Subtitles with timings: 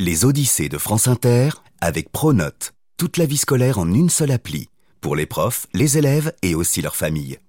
[0.00, 1.48] Les Odyssées de France Inter
[1.80, 2.72] avec Pronote.
[2.98, 4.68] Toute la vie scolaire en une seule appli.
[5.00, 7.40] Pour les profs, les élèves et aussi leurs familles.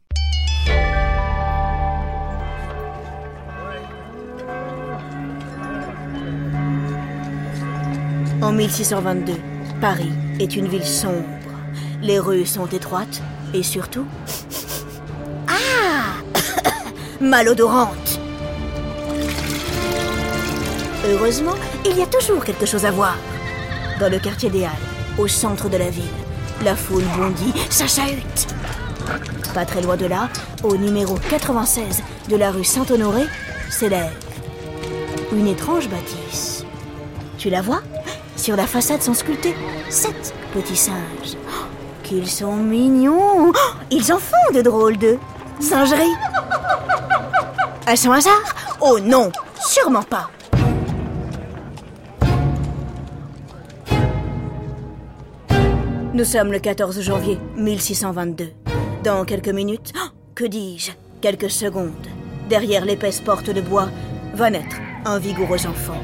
[8.41, 9.34] En 1622,
[9.79, 10.09] Paris
[10.39, 11.29] est une ville sombre.
[12.02, 13.21] Les rues sont étroites
[13.54, 14.07] et surtout...
[15.47, 16.16] Ah
[17.21, 18.09] Malodorantes.
[21.12, 21.55] Heureusement,
[21.86, 23.16] il y a toujours quelque chose à voir.
[24.00, 24.72] Dans le quartier des Halles,
[25.17, 26.04] au centre de la ville,
[26.63, 28.48] la foule bondit, ça chahute.
[29.53, 30.30] Pas très loin de là,
[30.64, 33.23] au numéro 96 de la rue Saint-Honoré,
[33.72, 34.12] s'élève
[35.31, 36.64] une étrange bâtisse.
[37.38, 37.81] Tu la vois?
[38.36, 39.55] Sur la façade sont sculptés
[39.89, 41.36] sept petits singes.
[41.48, 41.66] Oh,
[42.03, 43.53] qu'ils sont mignons Oh,
[43.89, 45.17] Ils en font de drôles de
[45.59, 46.16] singeries.
[47.88, 48.55] À son hasard?
[48.81, 49.31] Oh non,
[49.67, 50.30] sûrement pas.
[56.12, 58.52] Nous sommes le 14 janvier 1622.
[59.03, 62.08] Dans quelques minutes, oh, que dis-je Quelques secondes,
[62.50, 63.89] derrière l'épaisse porte de bois,
[64.33, 66.02] va naître un vigoureux enfant.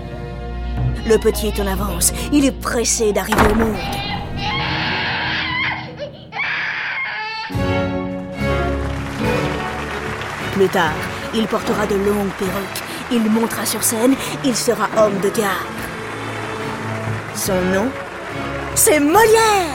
[1.07, 3.75] Le petit est en avance, il est pressé d'arriver au monde.
[10.53, 10.93] Plus tard,
[11.33, 14.13] il portera de longues perruques, il montera sur scène,
[14.43, 15.65] il sera homme de théâtre.
[17.33, 17.89] Son nom
[18.75, 19.74] C'est Molière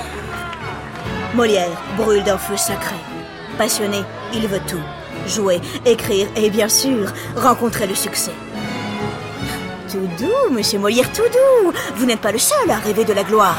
[1.41, 2.97] Molière brûle d'un feu sacré.
[3.57, 4.83] Passionné, il veut tout.
[5.27, 8.35] Jouer, écrire et bien sûr, rencontrer le succès.
[9.91, 11.73] Tout doux, monsieur Molière, tout doux.
[11.97, 13.57] Vous n'êtes pas le seul à rêver de la gloire.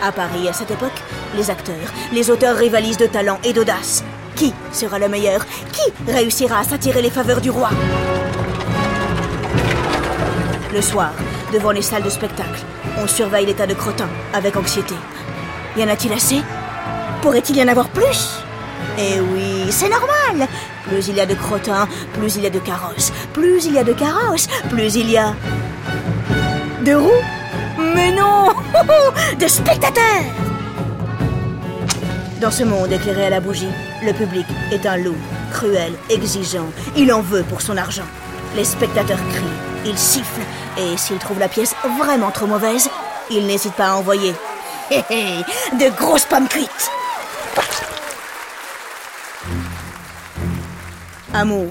[0.00, 1.02] À Paris, à cette époque,
[1.34, 1.74] les acteurs,
[2.12, 4.04] les auteurs rivalisent de talent et d'audace.
[4.36, 5.44] Qui sera le meilleur?
[5.72, 7.70] Qui réussira à s'attirer les faveurs du roi?
[10.72, 11.10] Le soir,
[11.52, 12.62] devant les salles de spectacle,
[13.02, 14.94] on surveille l'état de Crotin avec anxiété.
[15.76, 16.40] Y en a-t-il assez?
[17.20, 18.44] Pourrait-il y en avoir plus?
[18.96, 20.48] Eh oui, c'est normal.
[20.86, 23.12] Plus il y a de crottins, plus il y a de carrosses.
[23.32, 25.34] Plus il y a de carrosses, plus il y a...
[26.84, 27.10] De roues
[27.78, 28.48] Mais non
[29.40, 30.22] De spectateurs
[32.40, 33.70] Dans ce monde éclairé à la bougie,
[34.04, 35.16] le public est un loup,
[35.50, 36.70] cruel, exigeant.
[36.96, 38.06] Il en veut pour son argent.
[38.54, 40.40] Les spectateurs crient, ils sifflent,
[40.78, 42.88] et s'ils trouvent la pièce vraiment trop mauvaise,
[43.30, 44.34] ils n'hésitent pas à envoyer
[44.90, 46.90] de grosses pommes cuites.
[51.32, 51.70] Amour,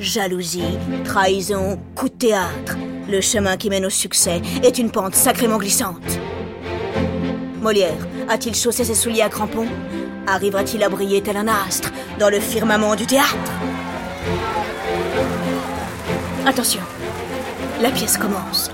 [0.00, 2.76] jalousie, trahison, coup de théâtre.
[3.08, 6.18] Le chemin qui mène au succès est une pente sacrément glissante.
[7.60, 9.68] Molière a-t-il chaussé ses souliers à crampons?
[10.26, 13.52] Arrivera-t-il à briller tel un astre dans le firmament du théâtre?
[16.46, 16.80] Attention,
[17.80, 18.70] la pièce commence.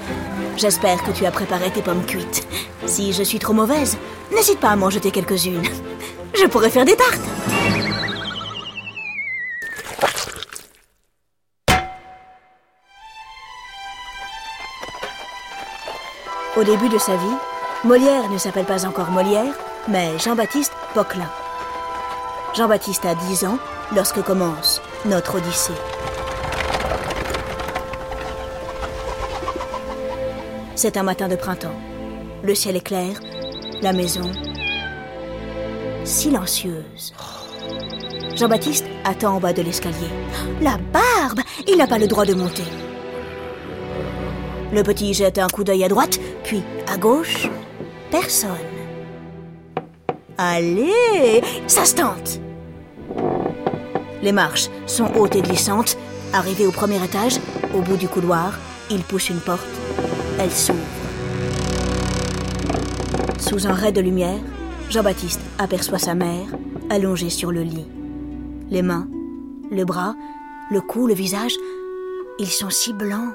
[0.58, 2.44] J'espère que tu as préparé tes pommes cuites.
[2.84, 3.96] Si je suis trop mauvaise,
[4.34, 5.62] n'hésite pas à m'en jeter quelques-unes.
[6.34, 7.20] Je pourrais faire des tartes.
[16.56, 17.36] Au début de sa vie,
[17.84, 19.54] Molière ne s'appelle pas encore Molière,
[19.86, 21.30] mais Jean-Baptiste Poquelin.
[22.56, 23.58] Jean-Baptiste a 10 ans
[23.94, 25.72] lorsque commence notre Odyssée.
[30.78, 31.74] C'est un matin de printemps.
[32.44, 33.18] Le ciel est clair,
[33.82, 34.30] la maison
[36.04, 37.12] silencieuse.
[38.36, 40.08] Jean-Baptiste attend en bas de l'escalier.
[40.60, 42.62] La barbe Il n'a pas le droit de monter.
[44.72, 47.48] Le petit jette un coup d'œil à droite, puis à gauche.
[48.12, 48.50] Personne.
[50.38, 52.38] Allez Ça se tente
[54.22, 55.98] Les marches sont hautes et glissantes.
[56.32, 57.40] Arrivé au premier étage,
[57.74, 58.52] au bout du couloir,
[58.92, 59.77] il pousse une porte.
[60.38, 60.78] Elle s'ouvre.
[63.38, 64.38] Sous un ray de lumière,
[64.90, 66.46] Jean-Baptiste aperçoit sa mère
[66.90, 67.86] allongée sur le lit.
[68.70, 69.08] Les mains,
[69.70, 70.14] le bras,
[70.70, 71.54] le cou, le visage,
[72.38, 73.34] ils sont si blancs.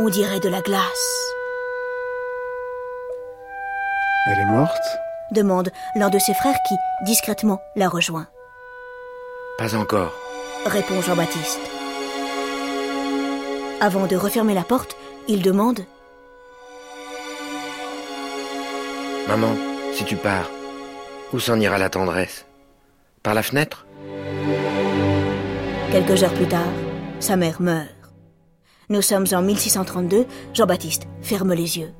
[0.00, 0.82] On dirait de la glace.
[4.30, 4.98] Elle est morte?
[5.30, 6.74] demande l'un de ses frères qui,
[7.04, 8.26] discrètement, la rejoint.
[9.58, 10.12] Pas encore.
[10.66, 11.60] Répond Jean-Baptiste.
[13.80, 14.97] Avant de refermer la porte,
[15.28, 15.80] il demande
[19.28, 19.54] Maman,
[19.92, 20.50] si tu pars,
[21.34, 22.46] où s'en ira la tendresse?
[23.22, 23.86] Par la fenêtre?
[25.92, 26.72] Quelques heures plus tard,
[27.20, 27.88] sa mère meurt.
[28.88, 31.92] Nous sommes en 1632, Jean-Baptiste ferme les yeux.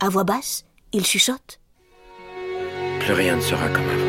[0.00, 1.60] À voix basse, il chuchote.
[3.00, 4.05] Plus rien ne sera comme avant.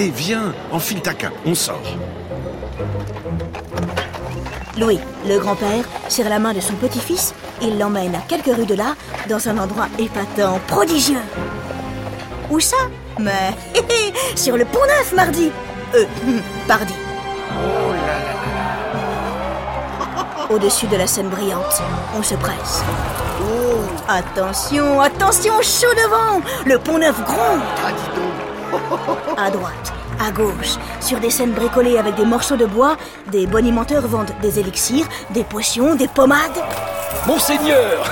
[0.00, 1.82] Allez, viens, enfile ta cape, on sort.
[4.78, 4.98] Louis,
[5.28, 7.34] le grand-père, serre la main de son petit-fils.
[7.60, 8.94] Il l'emmène à quelques rues de là,
[9.28, 11.20] dans un endroit épatant, prodigieux.
[12.50, 12.78] Où ça?
[13.18, 13.52] Mais
[14.36, 15.52] sur le pont neuf, mardi.
[15.94, 16.06] Euh,
[16.66, 16.94] pardi.
[20.48, 21.82] Au-dessus de la scène brillante,
[22.16, 22.82] on se presse.
[24.08, 28.29] Attention, attention, chaud devant Le pont neuf gronde Ah.
[29.36, 32.96] À droite, à gauche, sur des scènes bricolées avec des morceaux de bois,
[33.30, 36.62] des bonimenteurs vendent des élixirs, des potions, des pommades.
[37.26, 38.10] Monseigneur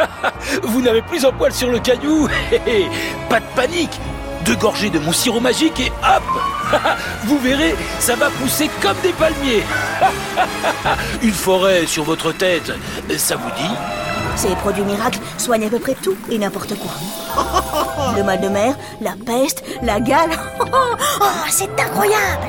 [0.62, 2.28] Vous n'avez plus un poil sur le caillou.
[3.28, 4.00] Pas de panique.
[4.44, 6.22] Deux gorgées de mon sirop magique et hop.
[7.24, 9.64] Vous verrez, ça va pousser comme des palmiers.
[11.22, 12.72] Une forêt sur votre tête,
[13.16, 13.74] ça vous dit?
[14.36, 16.92] Ces produits miracles soignent à peu près tout et n'importe quoi.
[18.14, 20.30] Le mal de mer, la peste, la gale.
[21.20, 22.46] Oh, c'est incroyable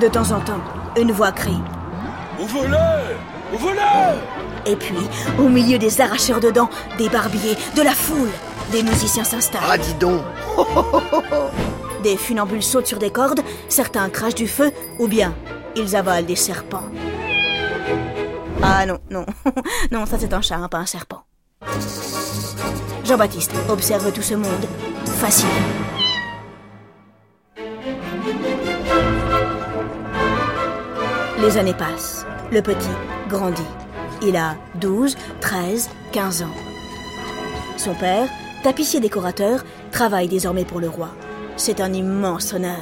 [0.00, 0.60] De temps en temps,
[0.96, 1.60] une voix crie.
[2.40, 3.00] Au voleur
[3.52, 4.14] Au voleur
[4.66, 5.08] Et puis,
[5.38, 6.68] au milieu des arracheurs de dents,
[6.98, 8.30] des barbiers, de la foule,
[8.70, 9.62] des musiciens s'installent.
[9.68, 10.20] Ah, dis donc.
[12.02, 14.70] Des funambules sautent sur des cordes, certains crachent du feu,
[15.00, 15.34] ou bien
[15.74, 16.84] ils avalent des serpents.
[18.62, 19.26] Ah non, non,
[19.90, 21.22] non, ça c'est un chat, hein, pas un serpent.
[23.08, 24.66] Jean-Baptiste observe tout ce monde,
[25.06, 25.50] fasciné.
[31.40, 32.26] Les années passent.
[32.52, 32.90] Le petit
[33.30, 33.62] grandit.
[34.20, 36.54] Il a 12, 13, 15 ans.
[37.78, 38.28] Son père,
[38.62, 41.08] tapissier décorateur, travaille désormais pour le roi.
[41.56, 42.76] C'est un immense honneur.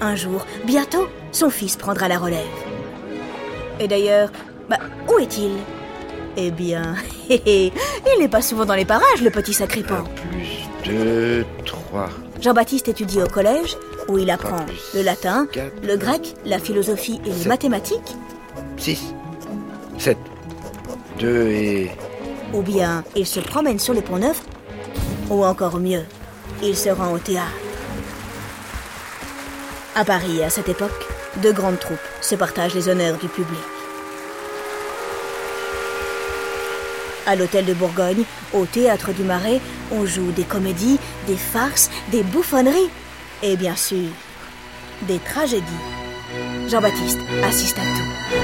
[0.00, 2.40] Un jour, bientôt, son fils prendra la relève.
[3.78, 4.30] Et d'ailleurs,
[4.70, 5.50] bah, où est-il?
[6.36, 6.94] Eh bien,
[7.30, 7.72] il
[8.18, 10.04] n'est pas souvent dans les parages, le petit sacripant.
[10.30, 12.10] Plus deux, trois.
[12.40, 13.76] Jean-Baptiste étudie au collège,
[14.08, 18.16] où il apprend le latin, quatre, le grec, la philosophie et les mathématiques,
[18.76, 19.14] Six.
[19.98, 20.18] Sept.
[21.18, 21.90] Deux et...
[22.52, 24.42] ou bien il se promène sur le pont neuf,
[25.30, 26.04] ou encore mieux,
[26.62, 27.50] il se rend au théâtre.
[29.94, 31.06] À Paris, à cette époque,
[31.42, 33.58] deux grandes troupes se partagent les honneurs du public.
[37.26, 38.22] À l'hôtel de Bourgogne,
[38.54, 42.88] au théâtre du Marais, on joue des comédies, des farces, des bouffonneries
[43.42, 44.08] et bien sûr,
[45.02, 45.64] des tragédies.
[46.68, 48.36] Jean-Baptiste assiste à tout.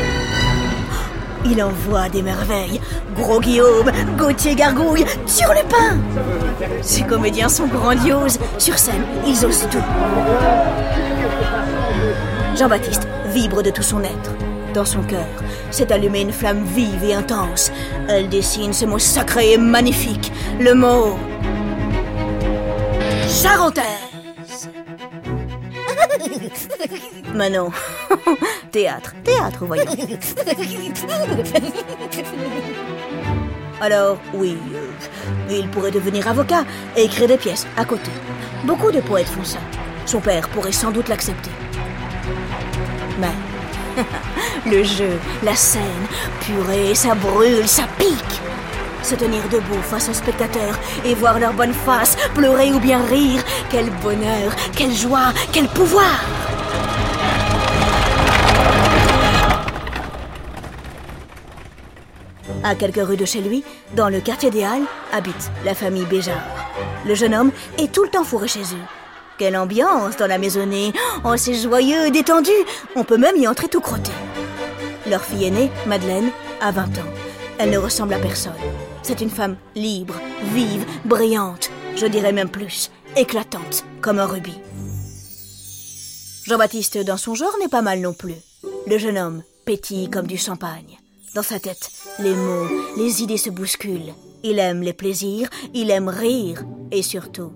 [1.45, 2.81] Il envoie des merveilles.
[3.15, 5.99] Gros Guillaume, Gauthier Gargouille, Turlupin
[6.81, 8.39] Ces comédiens sont grandioses.
[8.59, 9.83] Sur scène, ils osent tout.
[12.57, 14.42] Jean-Baptiste vibre de tout son être.
[14.75, 15.27] Dans son cœur
[15.71, 17.71] s'est allumée une flamme vive et intense.
[18.09, 20.33] Elle dessine ce mot sacré et magnifique.
[20.59, 21.19] Le mot...
[23.29, 24.69] Charentaise
[27.35, 27.71] Mais non.
[28.71, 29.85] théâtre, théâtre, voyons.
[33.81, 34.91] Alors, oui, euh,
[35.51, 36.65] il pourrait devenir avocat
[36.97, 38.11] et écrire des pièces à côté.
[38.65, 39.59] Beaucoup de poètes font ça.
[40.07, 41.51] Son père pourrait sans doute l'accepter.
[43.19, 43.33] Mais
[44.67, 45.83] le jeu, la scène,
[46.41, 48.41] purée, ça brûle, ça pique.
[49.03, 53.43] Se tenir debout face aux spectateurs et voir leur bonne face, pleurer ou bien rire,
[53.71, 56.21] quel bonheur, quelle joie, quel pouvoir.
[62.65, 63.65] À quelques rues de chez lui,
[63.97, 66.37] dans le quartier des Halles, habite la famille Béjart.
[67.05, 68.87] Le jeune homme est tout le temps fourré chez eux.
[69.37, 70.93] Quelle ambiance dans la maisonnée
[71.25, 72.53] Oh, c'est joyeux, détendu
[72.95, 74.13] On peut même y entrer tout crotté.
[75.13, 76.31] Leur fille aînée, Madeleine,
[76.63, 77.13] a 20 ans.
[77.59, 78.55] Elle ne ressemble à personne.
[79.03, 80.15] C'est une femme libre,
[80.55, 84.59] vive, brillante, je dirais même plus, éclatante, comme un rubis.
[86.47, 88.37] Jean-Baptiste, dans son genre, n'est pas mal non plus.
[88.87, 90.99] Le jeune homme pétille comme du champagne.
[91.35, 94.15] Dans sa tête, les mots, les idées se bousculent.
[94.43, 97.53] Il aime les plaisirs, il aime rire, et surtout,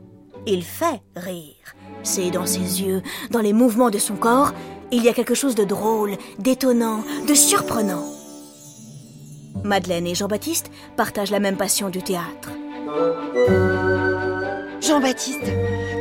[0.47, 1.75] il fait rire.
[2.03, 4.53] C'est dans ses yeux, dans les mouvements de son corps,
[4.93, 8.05] il y a quelque chose de drôle, d'étonnant, de surprenant.
[9.65, 12.51] Madeleine et Jean-Baptiste partagent la même passion du théâtre.
[14.81, 15.51] Jean-Baptiste,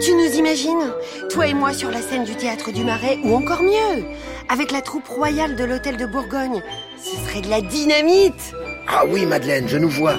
[0.02, 0.94] tu nous imagines
[1.30, 4.06] Toi et moi sur la scène du théâtre du Marais, ou encore mieux,
[4.50, 6.62] avec la troupe royale de l'hôtel de Bourgogne.
[6.98, 8.54] Ce serait de la dynamite
[8.88, 10.16] Ah oui, Madeleine, je nous vois.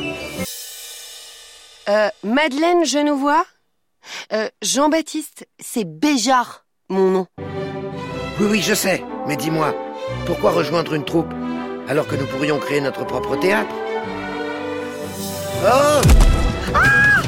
[1.88, 3.44] Euh, Madeleine Genevois
[4.32, 7.26] euh, Jean-Baptiste, c'est Béjart, mon nom.
[8.38, 9.02] Oui, oui, je sais.
[9.26, 9.74] Mais dis-moi,
[10.26, 11.32] pourquoi rejoindre une troupe
[11.88, 13.74] alors que nous pourrions créer notre propre théâtre?
[15.64, 16.00] Oh!
[16.74, 17.22] Ah!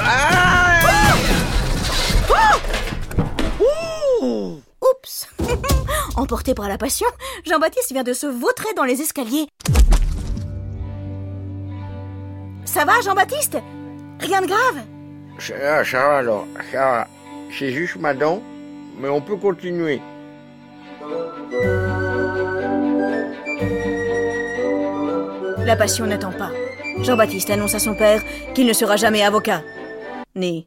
[0.00, 0.80] Ah!
[2.32, 2.56] Ah!
[4.22, 5.28] Oups
[6.16, 7.08] Emporté par la passion,
[7.44, 9.48] Jean-Baptiste vient de se vautrer dans les escaliers.
[12.64, 13.58] Ça va, Jean-Baptiste?
[14.20, 14.84] Rien de grave?
[15.40, 15.54] Ça
[15.98, 16.46] va alors.
[16.70, 17.08] Ça va.
[17.58, 18.40] C'est juste ma dent,
[19.00, 20.00] mais on peut continuer.
[25.64, 26.50] La passion n'attend pas.
[27.00, 28.22] Jean-Baptiste annonce à son père
[28.54, 29.62] qu'il ne sera jamais avocat.
[30.34, 30.66] Ni.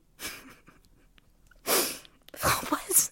[2.33, 3.11] framboise.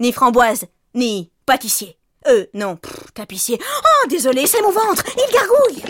[0.00, 1.98] Ni framboise, ni pâtissier.
[2.28, 2.78] Euh, non,
[3.14, 3.58] tapissier.
[3.60, 5.82] Oh, désolé, c'est mon ventre, il gargouille.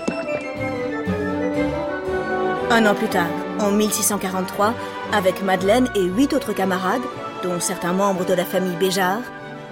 [2.71, 4.75] Un an plus tard, en 1643,
[5.13, 7.03] avec Madeleine et huit autres camarades,
[7.43, 9.23] dont certains membres de la famille Béjart,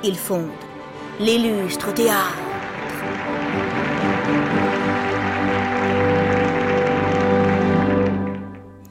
[0.03, 0.66] ils fondent
[1.19, 2.37] l'illustre théâtre.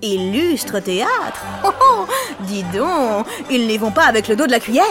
[0.02, 2.06] Illustre théâtre Oh, oh
[2.42, 4.86] Dis donc, ils n'y vont pas avec le dos de la cuillère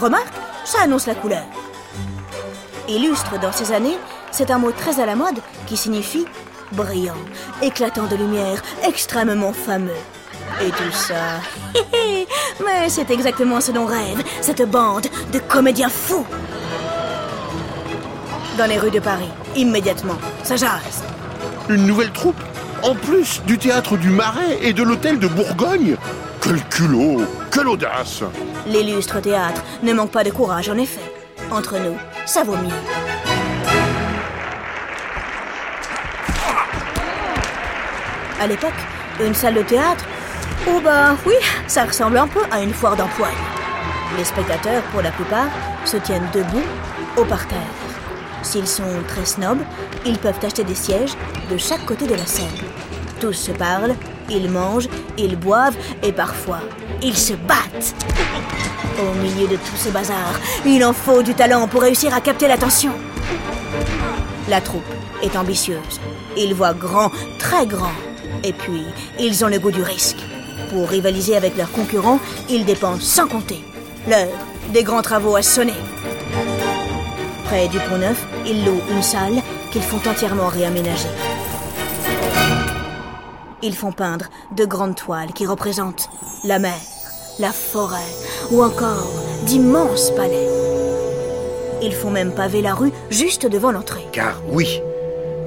[0.00, 0.32] Remarque,
[0.64, 1.44] ça annonce la couleur.
[2.88, 3.98] Illustre dans ces années,
[4.30, 6.26] c'est un mot très à la mode qui signifie
[6.72, 7.14] brillant,
[7.62, 9.90] éclatant de lumière, extrêmement fameux.
[10.62, 11.40] Et tout ça.
[12.64, 16.26] Mais c'est exactement ce dont rêve cette bande de comédiens fous.
[18.60, 21.02] Dans les rues de Paris, immédiatement, ça jase.
[21.70, 22.36] Une nouvelle troupe
[22.82, 25.96] En plus du théâtre du Marais et de l'hôtel de Bourgogne
[26.42, 28.22] Quel culot Quelle audace
[28.66, 31.00] L'illustre théâtre ne manque pas de courage, en effet.
[31.50, 32.68] Entre nous, ça vaut mieux.
[38.42, 38.74] À l'époque,
[39.24, 40.04] une salle de théâtre,
[40.68, 41.36] oh bah oui,
[41.66, 43.32] ça ressemble un peu à une foire d'empoigne.
[44.18, 45.48] Les spectateurs, pour la plupart,
[45.86, 46.66] se tiennent debout
[47.16, 47.79] au parterre.
[48.42, 49.60] S'ils sont très snobs,
[50.06, 51.14] ils peuvent acheter des sièges
[51.50, 52.46] de chaque côté de la scène.
[53.20, 53.94] Tous se parlent,
[54.28, 56.60] ils mangent, ils boivent et parfois,
[57.02, 57.94] ils se battent.
[58.98, 62.48] Au milieu de tout ce bazar, il en faut du talent pour réussir à capter
[62.48, 62.92] l'attention.
[64.48, 64.82] La troupe
[65.22, 66.00] est ambitieuse.
[66.36, 67.92] Ils voient grand, très grand.
[68.42, 68.84] Et puis,
[69.18, 70.18] ils ont le goût du risque.
[70.70, 73.60] Pour rivaliser avec leurs concurrents, ils dépensent sans compter.
[74.08, 74.28] L'heure
[74.72, 75.74] des grands travaux a sonné.
[77.50, 79.42] Près du Pont Neuf, ils louent une salle
[79.72, 81.08] qu'ils font entièrement réaménager.
[83.60, 84.26] Ils font peindre
[84.56, 86.08] de grandes toiles qui représentent
[86.44, 86.78] la mer,
[87.40, 88.06] la forêt
[88.52, 89.10] ou encore
[89.46, 90.46] d'immenses palais.
[91.82, 94.06] Ils font même paver la rue juste devant l'entrée.
[94.12, 94.80] Car oui,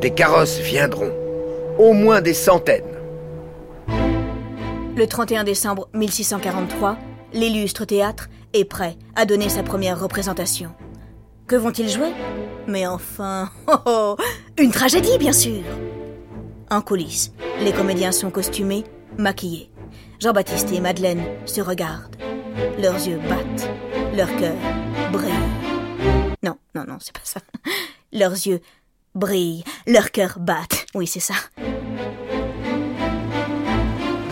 [0.01, 1.13] des carrosses viendront.
[1.79, 2.83] Au moins des centaines.
[3.87, 6.97] Le 31 décembre 1643,
[7.31, 10.73] l'illustre théâtre est prêt à donner sa première représentation.
[11.53, 12.13] Que vont-ils jouer?
[12.65, 14.17] Mais enfin, oh, oh,
[14.57, 15.61] une tragédie bien sûr.
[16.71, 18.85] En coulisses, les comédiens sont costumés,
[19.19, 19.69] maquillés.
[20.19, 22.15] Jean-Baptiste et Madeleine se regardent.
[22.81, 23.69] Leurs yeux battent,
[24.15, 24.55] leur cœur
[25.11, 25.31] brille.
[26.41, 27.39] Non, non, non, c'est pas ça.
[28.11, 28.61] Leurs yeux
[29.13, 30.87] brillent, leur cœur battent.
[30.95, 31.35] Oui, c'est ça.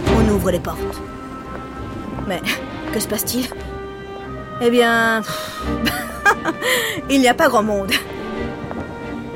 [0.07, 0.79] On ouvre les portes.
[2.27, 2.41] Mais
[2.91, 3.47] que se passe-t-il?
[4.59, 5.21] Eh bien,
[7.10, 7.91] il n'y a pas grand monde.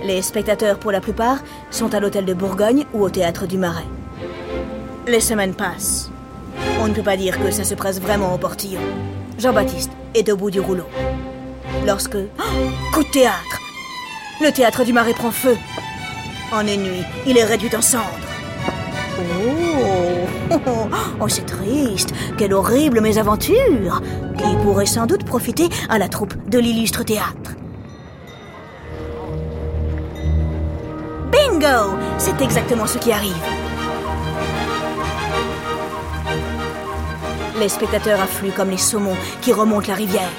[0.04, 1.40] Les spectateurs, pour la plupart,
[1.72, 3.88] sont à l'hôtel de Bourgogne ou au théâtre du Marais.
[5.08, 6.12] Les semaines passent.
[6.80, 8.82] On ne peut pas dire que ça se presse vraiment au portillon.
[9.40, 10.88] Jean-Baptiste est au bout du rouleau.
[11.86, 12.18] Lorsque...
[12.40, 13.60] Oh, coup de théâtre
[14.42, 15.58] Le théâtre du Marais prend feu.
[16.52, 18.06] En une nuit, il est réduit en cendres.
[19.18, 20.15] Oh,
[20.52, 20.88] oh,
[21.22, 22.14] oh c'est triste.
[22.38, 24.02] Quelle horrible mésaventure
[24.38, 27.56] qui pourrait sans doute profiter à la troupe de l'illustre théâtre.
[31.32, 33.34] Bingo C'est exactement ce qui arrive.
[37.60, 40.30] Les spectateurs affluent comme les saumons qui remontent la rivière.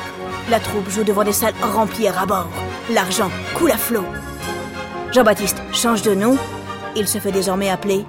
[0.50, 2.48] La troupe joue devant des salles remplies à ras-bord.
[2.90, 4.04] L'argent coule à flot.
[5.12, 6.36] Jean-Baptiste change de nom.
[6.94, 8.04] Il se fait désormais appeler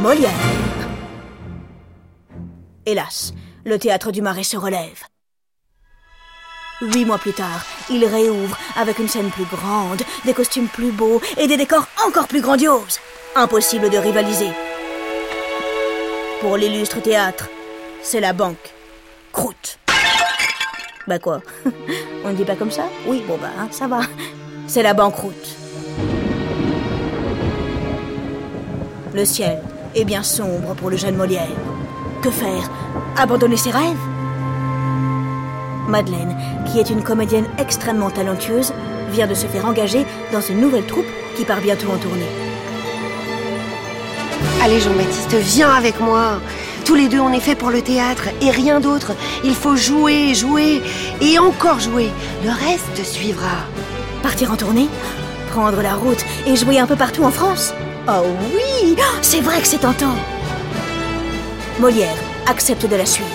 [0.00, 0.30] Molière.
[2.88, 5.02] Hélas, le théâtre du Marais se relève.
[6.80, 11.20] Huit mois plus tard, il réouvre avec une scène plus grande, des costumes plus beaux
[11.36, 13.00] et des décors encore plus grandioses.
[13.34, 14.50] Impossible de rivaliser.
[16.40, 17.48] Pour l'illustre théâtre,
[18.02, 18.72] c'est la banque.
[19.32, 19.80] Croûte.
[21.08, 21.40] Bah quoi?
[22.24, 22.84] On ne dit pas comme ça?
[23.04, 24.02] Oui, bon bah, hein, ça va.
[24.68, 25.56] C'est la banqueroute.
[29.12, 29.60] Le ciel
[29.96, 31.48] est bien sombre pour le jeune Molière.
[32.26, 32.68] Que faire?
[33.16, 34.04] Abandonner ses rêves?
[35.86, 38.72] Madeleine, qui est une comédienne extrêmement talentueuse,
[39.12, 41.06] vient de se faire engager dans une nouvelle troupe
[41.36, 42.26] qui part bientôt en tournée.
[44.60, 46.40] Allez Jean-Baptiste, viens avec moi.
[46.84, 49.12] Tous les deux, on est fait pour le théâtre et rien d'autre.
[49.44, 50.82] Il faut jouer, jouer.
[51.20, 52.10] et encore jouer.
[52.42, 53.58] Le reste suivra.
[54.24, 54.88] Partir en tournée?
[55.52, 57.72] Prendre la route et jouer un peu partout en France?
[58.08, 60.16] Oh oui C'est vrai que c'est tentant
[61.78, 62.16] Molière
[62.46, 63.30] accepte de la suivre.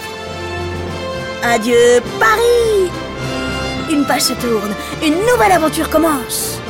[1.43, 2.91] Adieu Paris
[3.91, 6.60] Une page se tourne, une nouvelle aventure commence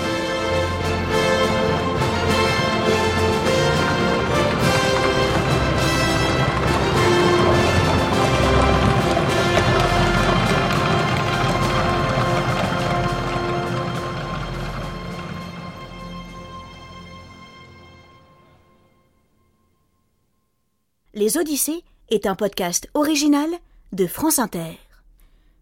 [21.22, 23.48] Les Odyssées est un podcast original
[23.92, 24.80] de France Inter.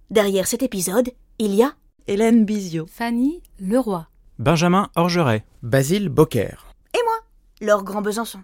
[0.10, 1.74] Derrière cet épisode, il y a
[2.08, 6.56] Hélène Bizio, Fanny Leroy, Benjamin Orgeret, Basile Bocquer
[6.94, 7.18] et moi,
[7.60, 8.40] Laure Grand Besançon.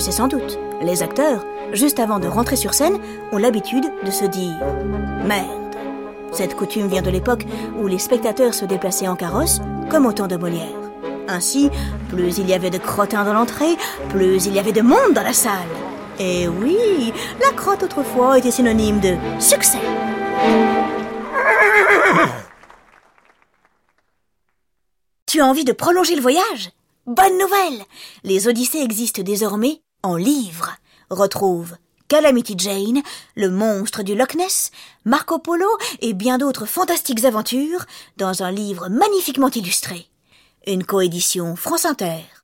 [0.00, 2.98] Le sais sans doute, les acteurs, juste avant de rentrer sur scène,
[3.32, 4.56] ont l'habitude de se dire⁇
[5.26, 5.74] Merde!⁇
[6.34, 7.44] Cette coutume vient de l'époque
[7.78, 10.64] où les spectateurs se déplaçaient en carrosse, comme au temps de Molière.
[11.28, 11.68] Ainsi,
[12.08, 13.76] plus il y avait de crottins dans l'entrée,
[14.08, 15.68] plus il y avait de monde dans la salle.
[16.18, 19.80] Et oui, la crotte autrefois était synonyme de succès.
[25.26, 26.70] Tu as envie de prolonger le voyage?
[27.06, 27.84] Bonne nouvelle
[28.24, 30.76] Les Odyssées existent désormais en livre.
[31.10, 31.76] Retrouve
[32.08, 33.02] Calamity Jane,
[33.36, 34.70] le monstre du Loch Ness,
[35.04, 35.68] Marco Polo
[36.00, 40.08] et bien d'autres fantastiques aventures dans un livre magnifiquement illustré.
[40.66, 42.39] Une coédition France Inter.